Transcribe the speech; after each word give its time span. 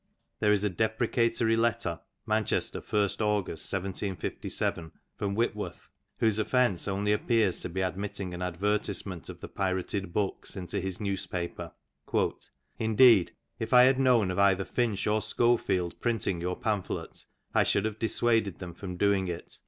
There 0.39 0.51
is 0.51 0.63
a 0.63 0.69
deprecatory 0.71 1.55
letter 1.55 1.99
(Manchester, 2.25 2.81
1st 2.81 3.21
August, 3.21 3.71
1757) 3.71 4.93
from 5.15 5.35
Whitworth, 5.35 5.89
whose 6.17 6.39
offence 6.39 6.87
only 6.87 7.13
appears 7.13 7.59
to 7.59 7.69
be 7.69 7.81
admitting 7.81 8.33
an 8.33 8.39
adyertisement 8.41 9.29
of 9.29 9.41
the 9.41 9.47
pirated 9.47 10.11
books 10.11 10.57
into 10.57 10.79
his 10.81 10.99
newspaper: 10.99 11.73
"Indeed 12.79 13.33
if 13.59 13.73
I 13.75 13.83
had 13.83 13.99
known 13.99 14.31
of 14.31 14.39
either 14.39 14.65
Finch 14.65 15.05
or 15.05 15.21
Schofield 15.21 15.99
printing 15.99 16.41
your 16.41 16.55
«pamphlet, 16.59 17.25
I 17.53 17.61
should 17.61 17.85
haye 17.85 17.93
dissuaded 17.99 18.57
them 18.57 18.73
from 18.73 18.97
doing 18.97 19.27
it. 19.27 19.59